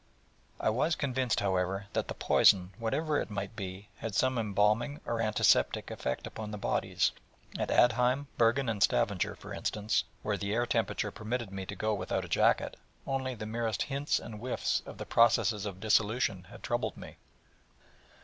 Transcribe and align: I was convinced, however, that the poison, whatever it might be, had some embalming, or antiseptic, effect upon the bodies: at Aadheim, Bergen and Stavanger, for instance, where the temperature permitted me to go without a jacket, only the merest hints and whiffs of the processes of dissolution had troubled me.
I 0.59 0.71
was 0.71 0.95
convinced, 0.95 1.41
however, 1.41 1.85
that 1.93 2.07
the 2.07 2.15
poison, 2.15 2.71
whatever 2.79 3.21
it 3.21 3.29
might 3.29 3.55
be, 3.55 3.89
had 3.97 4.15
some 4.15 4.39
embalming, 4.39 4.99
or 5.05 5.21
antiseptic, 5.21 5.91
effect 5.91 6.25
upon 6.25 6.49
the 6.49 6.57
bodies: 6.57 7.11
at 7.59 7.69
Aadheim, 7.69 8.25
Bergen 8.35 8.67
and 8.67 8.81
Stavanger, 8.81 9.35
for 9.35 9.53
instance, 9.53 10.03
where 10.23 10.37
the 10.37 10.65
temperature 10.65 11.11
permitted 11.11 11.51
me 11.51 11.67
to 11.67 11.75
go 11.75 11.93
without 11.93 12.25
a 12.25 12.29
jacket, 12.29 12.77
only 13.05 13.35
the 13.35 13.45
merest 13.45 13.83
hints 13.83 14.17
and 14.19 14.39
whiffs 14.39 14.81
of 14.87 14.97
the 14.97 15.05
processes 15.05 15.67
of 15.67 15.79
dissolution 15.79 16.45
had 16.45 16.63
troubled 16.63 16.97
me. 16.97 17.17